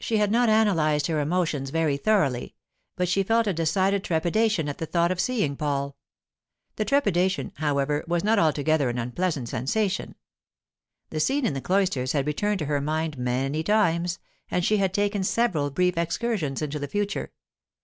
She 0.00 0.16
had 0.16 0.32
not 0.32 0.48
analysed 0.48 1.06
her 1.06 1.20
emotions 1.20 1.70
very 1.70 1.96
thoroughly, 1.96 2.56
but 2.96 3.08
she 3.08 3.22
felt 3.22 3.46
a 3.46 3.52
decided 3.52 4.02
trepidation 4.02 4.68
at 4.68 4.78
the 4.78 4.86
thought 4.86 5.12
of 5.12 5.20
seeing 5.20 5.54
Paul. 5.54 5.96
The 6.74 6.84
trepidation, 6.84 7.52
however, 7.58 8.02
was 8.08 8.24
not 8.24 8.40
altogether 8.40 8.88
an 8.88 8.98
unpleasant 8.98 9.48
sensation. 9.48 10.16
The 11.10 11.20
scene 11.20 11.46
in 11.46 11.54
the 11.54 11.60
cloisters 11.60 12.10
had 12.10 12.26
returned 12.26 12.58
to 12.58 12.66
her 12.66 12.80
mind 12.80 13.18
many 13.18 13.62
times, 13.62 14.18
and 14.50 14.64
she 14.64 14.78
had 14.78 14.92
taken 14.92 15.22
several 15.22 15.70
brief 15.70 15.96
excursions 15.96 16.60
into 16.60 16.80
the 16.80 16.88
future. 16.88 17.30